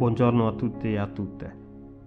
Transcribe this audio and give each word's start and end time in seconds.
Buongiorno 0.00 0.46
a 0.46 0.52
tutti 0.52 0.94
e 0.94 0.96
a 0.96 1.06
tutte. 1.06 1.54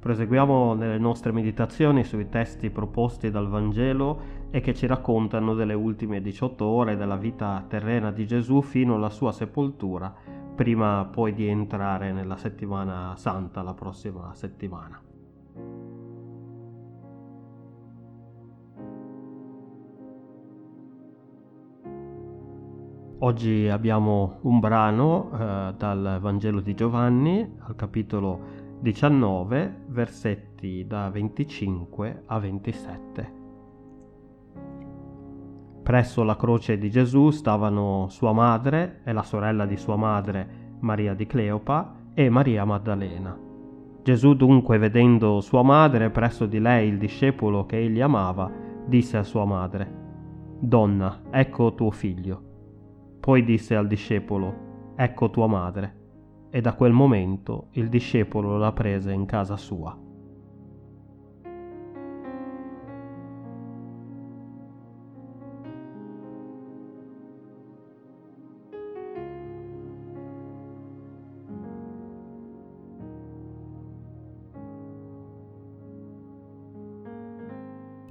Proseguiamo 0.00 0.72
nelle 0.72 0.96
nostre 0.96 1.30
meditazioni 1.30 2.04
sui 2.04 2.30
testi 2.30 2.70
proposti 2.70 3.30
dal 3.30 3.50
Vangelo 3.50 4.48
e 4.50 4.62
che 4.62 4.72
ci 4.72 4.86
raccontano 4.86 5.52
delle 5.52 5.74
ultime 5.74 6.22
18 6.22 6.64
ore 6.64 6.96
della 6.96 7.18
vita 7.18 7.62
terrena 7.68 8.10
di 8.10 8.26
Gesù 8.26 8.62
fino 8.62 8.94
alla 8.94 9.10
sua 9.10 9.30
sepoltura, 9.30 10.10
prima 10.54 11.04
poi 11.04 11.34
di 11.34 11.46
entrare 11.46 12.12
nella 12.12 12.38
settimana 12.38 13.14
santa 13.16 13.60
la 13.60 13.74
prossima 13.74 14.32
settimana. 14.32 14.98
Oggi 23.24 23.68
abbiamo 23.68 24.38
un 24.42 24.58
brano 24.58 25.30
eh, 25.32 25.74
dal 25.76 26.18
Vangelo 26.20 26.60
di 26.60 26.74
Giovanni 26.74 27.54
al 27.60 27.76
capitolo 27.76 28.40
19, 28.80 29.84
versetti 29.90 30.84
da 30.88 31.08
25 31.08 32.24
a 32.26 32.38
27. 32.40 33.32
Presso 35.84 36.24
la 36.24 36.34
croce 36.34 36.78
di 36.78 36.90
Gesù 36.90 37.30
stavano 37.30 38.08
sua 38.08 38.32
madre 38.32 39.02
e 39.04 39.12
la 39.12 39.22
sorella 39.22 39.66
di 39.66 39.76
sua 39.76 39.94
madre, 39.94 40.76
Maria 40.80 41.14
di 41.14 41.24
Cleopa, 41.24 41.94
e 42.14 42.28
Maria 42.28 42.64
Maddalena. 42.64 43.38
Gesù 44.02 44.34
dunque, 44.34 44.78
vedendo 44.78 45.40
sua 45.40 45.62
madre 45.62 46.10
presso 46.10 46.46
di 46.46 46.58
lei 46.58 46.88
il 46.88 46.98
discepolo 46.98 47.66
che 47.66 47.78
egli 47.78 48.00
amava, 48.00 48.50
disse 48.84 49.16
a 49.16 49.22
sua 49.22 49.44
madre, 49.44 50.00
Donna, 50.58 51.20
ecco 51.30 51.72
tuo 51.74 51.92
figlio. 51.92 52.50
Poi 53.22 53.44
disse 53.44 53.76
al 53.76 53.86
discepolo, 53.86 54.94
Ecco 54.96 55.30
tua 55.30 55.46
madre. 55.46 56.48
E 56.50 56.60
da 56.60 56.74
quel 56.74 56.90
momento 56.90 57.68
il 57.74 57.88
discepolo 57.88 58.58
la 58.58 58.72
prese 58.72 59.12
in 59.12 59.26
casa 59.26 59.56
sua. 59.56 59.96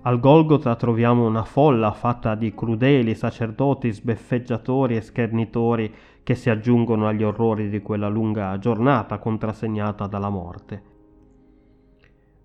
Al 0.03 0.19
Golgota 0.19 0.75
troviamo 0.75 1.27
una 1.27 1.44
folla 1.44 1.91
fatta 1.91 2.33
di 2.33 2.55
crudeli 2.55 3.13
sacerdoti, 3.13 3.91
sbeffeggiatori 3.91 4.95
e 4.95 5.02
schernitori 5.02 5.93
che 6.23 6.33
si 6.33 6.49
aggiungono 6.49 7.08
agli 7.08 7.21
orrori 7.21 7.69
di 7.69 7.83
quella 7.83 8.09
lunga 8.09 8.58
giornata 8.58 9.19
contrassegnata 9.19 10.08
dalla 10.08 10.30
morte. 10.30 10.83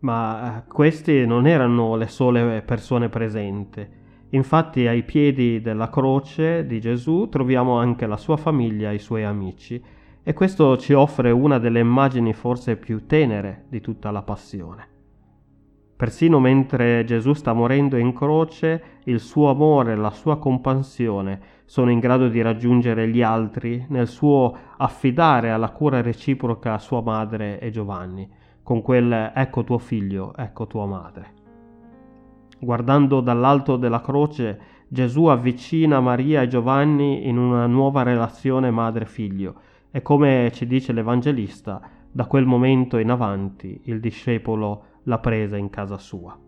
Ma 0.01 0.59
eh, 0.59 0.69
questi 0.69 1.25
non 1.25 1.47
erano 1.47 1.97
le 1.97 2.09
sole 2.09 2.61
persone 2.61 3.09
presenti. 3.09 3.89
Infatti 4.31 4.87
ai 4.87 5.03
piedi 5.05 5.63
della 5.63 5.89
croce 5.89 6.67
di 6.67 6.79
Gesù 6.79 7.29
troviamo 7.31 7.79
anche 7.79 8.07
la 8.07 8.19
sua 8.19 8.37
famiglia 8.37 8.91
e 8.91 8.97
i 8.97 8.99
suoi 8.99 9.25
amici 9.25 9.83
e 10.23 10.33
questo 10.35 10.77
ci 10.77 10.93
offre 10.93 11.31
una 11.31 11.59
delle 11.59 11.81
immagini 11.81 12.35
forse 12.35 12.77
più 12.77 13.07
tenere 13.07 13.65
di 13.71 13.81
tutta 13.81 14.11
la 14.11 14.21
passione. 14.21 14.96
Persino 15.97 16.39
mentre 16.41 17.05
Gesù 17.05 17.33
sta 17.33 17.55
morendo 17.55 17.97
in 17.97 18.13
croce, 18.13 19.01
il 19.05 19.19
suo 19.19 19.49
amore 19.49 19.97
la 19.97 20.11
sua 20.11 20.37
compassione 20.39 21.41
sono 21.65 21.91
in 21.91 22.01
grado 22.01 22.29
di 22.29 22.43
raggiungere 22.43 23.09
gli 23.09 23.23
altri 23.23 23.87
nel 23.89 24.07
suo 24.07 24.55
affidare 24.77 25.51
alla 25.51 25.71
cura 25.71 26.03
reciproca 26.03 26.77
sua 26.79 27.01
madre 27.01 27.59
e 27.61 27.71
Giovanni, 27.71 28.29
con 28.63 28.83
quel 28.83 29.33
ecco 29.35 29.65
tuo 29.65 29.79
figlio, 29.79 30.35
ecco 30.37 30.67
tua 30.67 30.85
madre. 30.85 31.33
Guardando 32.59 33.21
dall'alto 33.21 33.77
della 33.79 34.03
croce, 34.03 34.61
Gesù 34.89 35.25
avvicina 35.27 36.01
Maria 36.01 36.43
e 36.43 36.49
Giovanni 36.49 37.27
in 37.27 37.39
una 37.39 37.67
nuova 37.67 38.03
relazione 38.03 38.71
madre-figlio 38.71 39.55
e 39.91 40.03
come 40.03 40.51
ci 40.53 40.67
dice 40.67 40.93
l'Evangelista, 40.93 41.81
da 42.13 42.27
quel 42.27 42.45
momento 42.45 42.99
in 42.99 43.11
avanti 43.11 43.81
il 43.85 43.99
discepolo 43.99 44.85
l'ha 45.07 45.19
presa 45.19 45.57
in 45.57 45.71
casa 45.71 45.99
sua. 45.99 46.39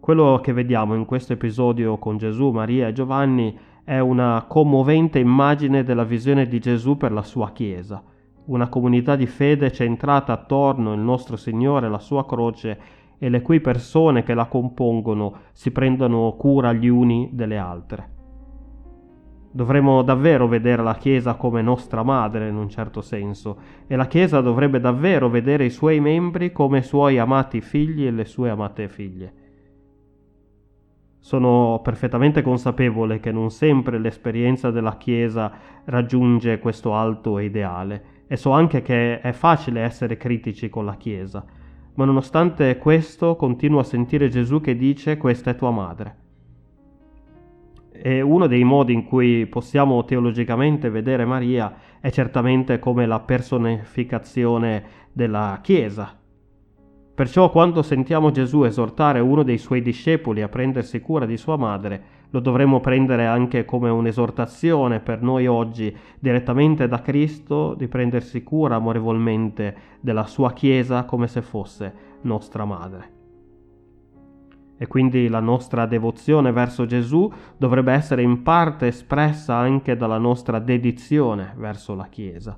Quello 0.00 0.40
che 0.42 0.52
vediamo 0.52 0.94
in 0.94 1.04
questo 1.04 1.34
episodio 1.34 1.98
con 1.98 2.16
Gesù, 2.16 2.50
Maria 2.50 2.88
e 2.88 2.92
Giovanni 2.92 3.56
è 3.84 3.98
una 3.98 4.44
commovente 4.48 5.18
immagine 5.18 5.82
della 5.82 6.04
visione 6.04 6.46
di 6.46 6.58
Gesù 6.58 6.96
per 6.96 7.12
la 7.12 7.22
sua 7.22 7.52
Chiesa, 7.52 8.02
una 8.46 8.68
comunità 8.68 9.16
di 9.16 9.26
fede 9.26 9.70
centrata 9.72 10.32
attorno 10.32 10.92
al 10.92 10.98
nostro 10.98 11.36
Signore 11.36 11.88
la 11.88 11.98
sua 11.98 12.24
croce 12.24 12.78
e 13.18 13.28
le 13.28 13.42
cui 13.42 13.60
persone 13.60 14.22
che 14.22 14.34
la 14.34 14.46
compongono 14.46 15.34
si 15.52 15.70
prendono 15.72 16.34
cura 16.36 16.72
gli 16.72 16.88
uni 16.88 17.30
delle 17.32 17.58
altre. 17.58 18.17
Dovremmo 19.58 20.02
davvero 20.02 20.46
vedere 20.46 20.84
la 20.84 20.94
Chiesa 20.94 21.34
come 21.34 21.62
nostra 21.62 22.04
madre 22.04 22.46
in 22.46 22.54
un 22.54 22.68
certo 22.68 23.00
senso 23.00 23.58
e 23.88 23.96
la 23.96 24.06
Chiesa 24.06 24.40
dovrebbe 24.40 24.78
davvero 24.78 25.28
vedere 25.28 25.64
i 25.64 25.70
suoi 25.70 25.98
membri 25.98 26.52
come 26.52 26.80
suoi 26.80 27.18
amati 27.18 27.60
figli 27.60 28.06
e 28.06 28.12
le 28.12 28.24
sue 28.24 28.50
amate 28.50 28.88
figlie. 28.88 29.32
Sono 31.18 31.80
perfettamente 31.82 32.40
consapevole 32.40 33.18
che 33.18 33.32
non 33.32 33.50
sempre 33.50 33.98
l'esperienza 33.98 34.70
della 34.70 34.96
Chiesa 34.96 35.50
raggiunge 35.86 36.60
questo 36.60 36.94
alto 36.94 37.40
ideale 37.40 38.26
e 38.28 38.36
so 38.36 38.52
anche 38.52 38.80
che 38.80 39.20
è 39.20 39.32
facile 39.32 39.80
essere 39.80 40.16
critici 40.16 40.68
con 40.68 40.84
la 40.84 40.94
Chiesa, 40.94 41.44
ma 41.94 42.04
nonostante 42.04 42.78
questo 42.78 43.34
continuo 43.34 43.80
a 43.80 43.84
sentire 43.84 44.28
Gesù 44.28 44.60
che 44.60 44.76
dice 44.76 45.16
questa 45.16 45.50
è 45.50 45.56
tua 45.56 45.72
madre. 45.72 46.27
E 48.00 48.20
uno 48.20 48.46
dei 48.46 48.62
modi 48.62 48.92
in 48.92 49.04
cui 49.04 49.46
possiamo 49.46 50.04
teologicamente 50.04 50.88
vedere 50.88 51.24
Maria 51.24 51.74
è 52.00 52.10
certamente 52.10 52.78
come 52.78 53.06
la 53.06 53.18
personificazione 53.18 54.84
della 55.12 55.58
Chiesa. 55.60 56.16
Perciò 57.12 57.50
quando 57.50 57.82
sentiamo 57.82 58.30
Gesù 58.30 58.62
esortare 58.62 59.18
uno 59.18 59.42
dei 59.42 59.58
suoi 59.58 59.82
discepoli 59.82 60.42
a 60.42 60.48
prendersi 60.48 61.00
cura 61.00 61.26
di 61.26 61.36
sua 61.36 61.56
madre, 61.56 62.16
lo 62.30 62.38
dovremmo 62.38 62.78
prendere 62.78 63.26
anche 63.26 63.64
come 63.64 63.90
un'esortazione 63.90 65.00
per 65.00 65.20
noi 65.20 65.48
oggi, 65.48 65.92
direttamente 66.20 66.86
da 66.86 67.00
Cristo, 67.00 67.74
di 67.74 67.88
prendersi 67.88 68.44
cura 68.44 68.76
amorevolmente 68.76 69.76
della 70.00 70.26
sua 70.26 70.52
Chiesa 70.52 71.04
come 71.04 71.26
se 71.26 71.42
fosse 71.42 71.92
nostra 72.20 72.64
madre 72.64 73.16
e 74.78 74.86
quindi 74.86 75.28
la 75.28 75.40
nostra 75.40 75.86
devozione 75.86 76.52
verso 76.52 76.86
Gesù 76.86 77.30
dovrebbe 77.56 77.92
essere 77.92 78.22
in 78.22 78.42
parte 78.42 78.86
espressa 78.86 79.56
anche 79.56 79.96
dalla 79.96 80.18
nostra 80.18 80.60
dedizione 80.60 81.52
verso 81.56 81.94
la 81.94 82.06
Chiesa. 82.06 82.56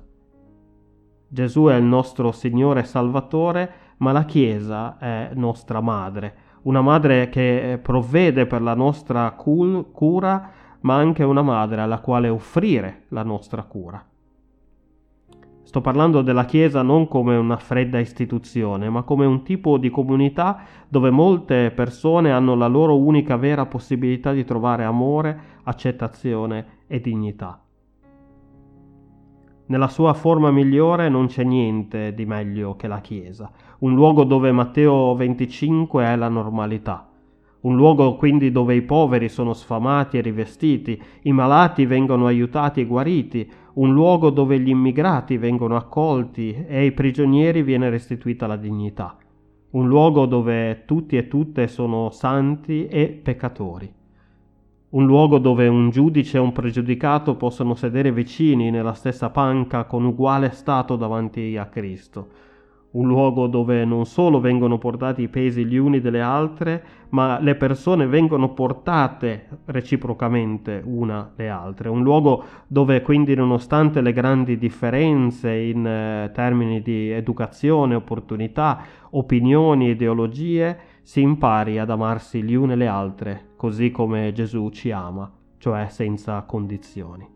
Gesù 1.27 1.65
è 1.65 1.75
il 1.75 1.83
nostro 1.83 2.31
Signore 2.31 2.83
Salvatore, 2.83 3.73
ma 3.97 4.11
la 4.11 4.25
Chiesa 4.25 4.97
è 4.97 5.31
nostra 5.33 5.81
madre, 5.81 6.35
una 6.63 6.81
madre 6.81 7.29
che 7.29 7.79
provvede 7.81 8.45
per 8.45 8.61
la 8.61 8.75
nostra 8.75 9.31
cura, 9.31 10.51
ma 10.81 10.95
anche 10.95 11.23
una 11.23 11.41
madre 11.41 11.81
alla 11.81 11.99
quale 11.99 12.29
offrire 12.29 13.05
la 13.09 13.23
nostra 13.23 13.63
cura. 13.63 14.05
Sto 15.71 15.79
parlando 15.79 16.21
della 16.21 16.43
Chiesa 16.43 16.81
non 16.81 17.07
come 17.07 17.37
una 17.37 17.55
fredda 17.55 17.97
istituzione, 17.97 18.89
ma 18.89 19.03
come 19.03 19.25
un 19.25 19.41
tipo 19.41 19.77
di 19.77 19.89
comunità 19.89 20.63
dove 20.89 21.11
molte 21.11 21.71
persone 21.71 22.29
hanno 22.29 22.55
la 22.55 22.67
loro 22.67 22.97
unica 22.97 23.37
vera 23.37 23.65
possibilità 23.65 24.33
di 24.33 24.43
trovare 24.43 24.83
amore, 24.83 25.39
accettazione 25.63 26.79
e 26.87 26.99
dignità. 26.99 27.63
Nella 29.67 29.87
sua 29.87 30.13
forma 30.13 30.51
migliore 30.51 31.07
non 31.07 31.27
c'è 31.27 31.45
niente 31.45 32.13
di 32.13 32.25
meglio 32.25 32.75
che 32.75 32.89
la 32.89 32.99
Chiesa, 32.99 33.49
un 33.79 33.95
luogo 33.95 34.25
dove 34.25 34.51
Matteo 34.51 35.15
25 35.15 36.03
è 36.03 36.17
la 36.17 36.27
normalità, 36.27 37.07
un 37.61 37.75
luogo 37.75 38.15
quindi 38.15 38.51
dove 38.51 38.75
i 38.75 38.81
poveri 38.81 39.29
sono 39.29 39.53
sfamati 39.53 40.17
e 40.17 40.21
rivestiti, 40.21 41.01
i 41.21 41.31
malati 41.31 41.85
vengono 41.85 42.25
aiutati 42.25 42.81
e 42.81 42.85
guariti, 42.85 43.49
un 43.73 43.93
luogo 43.93 44.29
dove 44.29 44.59
gli 44.59 44.69
immigrati 44.69 45.37
vengono 45.37 45.75
accolti 45.75 46.53
e 46.67 46.77
ai 46.77 46.91
prigionieri 46.91 47.63
viene 47.63 47.89
restituita 47.89 48.47
la 48.47 48.57
dignità, 48.57 49.17
un 49.71 49.87
luogo 49.87 50.25
dove 50.25 50.83
tutti 50.85 51.15
e 51.15 51.27
tutte 51.27 51.67
sono 51.67 52.09
santi 52.09 52.87
e 52.87 53.07
peccatori, 53.07 53.93
un 54.89 55.05
luogo 55.05 55.37
dove 55.37 55.67
un 55.67 55.89
giudice 55.89 56.35
e 56.35 56.41
un 56.41 56.51
pregiudicato 56.51 57.35
possono 57.35 57.75
sedere 57.75 58.11
vicini 58.11 58.71
nella 58.71 58.93
stessa 58.93 59.29
panca 59.29 59.85
con 59.85 60.03
uguale 60.03 60.51
stato 60.51 60.97
davanti 60.97 61.55
a 61.55 61.67
Cristo, 61.67 62.49
un 62.91 63.07
luogo 63.07 63.47
dove 63.47 63.85
non 63.85 64.05
solo 64.05 64.39
vengono 64.39 64.77
portati 64.77 65.21
i 65.21 65.29
pesi 65.29 65.65
gli 65.65 65.77
uni 65.77 66.01
delle 66.01 66.21
altre, 66.21 66.83
ma 67.09 67.39
le 67.39 67.55
persone 67.55 68.05
vengono 68.05 68.53
portate 68.53 69.47
reciprocamente 69.65 70.81
una 70.83 71.31
le 71.35 71.49
altre, 71.49 71.89
un 71.89 72.03
luogo 72.03 72.43
dove 72.67 73.01
quindi 73.01 73.35
nonostante 73.35 74.01
le 74.01 74.11
grandi 74.11 74.57
differenze 74.57 75.53
in 75.53 75.85
eh, 75.85 76.31
termini 76.33 76.81
di 76.81 77.11
educazione, 77.11 77.95
opportunità, 77.95 78.81
opinioni, 79.11 79.89
ideologie, 79.89 80.77
si 81.01 81.21
impari 81.21 81.79
ad 81.79 81.89
amarsi 81.89 82.43
gli 82.43 82.53
uni 82.53 82.75
le 82.75 82.87
altre, 82.87 83.49
così 83.55 83.91
come 83.91 84.31
Gesù 84.33 84.69
ci 84.69 84.91
ama, 84.91 85.31
cioè 85.57 85.87
senza 85.89 86.41
condizioni. 86.43 87.27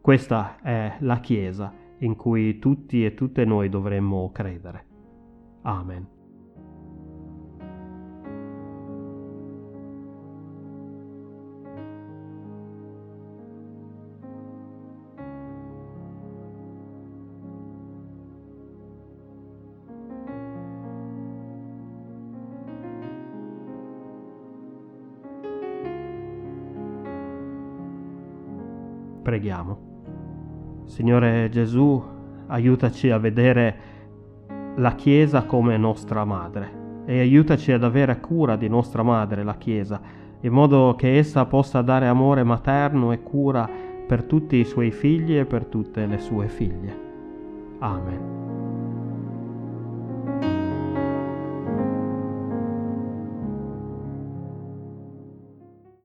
Questa 0.00 0.56
è 0.62 0.96
la 1.00 1.20
Chiesa 1.20 1.83
in 1.98 2.16
cui 2.16 2.58
tutti 2.58 3.04
e 3.04 3.14
tutte 3.14 3.44
noi 3.44 3.68
dovremmo 3.68 4.30
credere. 4.32 4.86
Amen. 5.62 6.14
Preghiamo. 29.24 29.93
Signore 30.84 31.48
Gesù, 31.50 32.02
aiutaci 32.46 33.10
a 33.10 33.18
vedere 33.18 33.76
la 34.76 34.94
Chiesa 34.94 35.44
come 35.44 35.76
nostra 35.76 36.24
madre 36.24 36.82
e 37.06 37.18
aiutaci 37.20 37.72
ad 37.72 37.84
avere 37.84 38.20
cura 38.20 38.56
di 38.56 38.68
nostra 38.68 39.02
madre, 39.02 39.44
la 39.44 39.56
Chiesa, 39.56 40.00
in 40.40 40.52
modo 40.52 40.94
che 40.96 41.16
essa 41.16 41.44
possa 41.46 41.82
dare 41.82 42.06
amore 42.06 42.42
materno 42.42 43.12
e 43.12 43.22
cura 43.22 43.68
per 44.06 44.24
tutti 44.24 44.56
i 44.56 44.64
suoi 44.64 44.90
figli 44.90 45.38
e 45.38 45.44
per 45.44 45.66
tutte 45.66 46.06
le 46.06 46.18
sue 46.18 46.48
figlie. 46.48 47.02
Amen. 47.78 48.63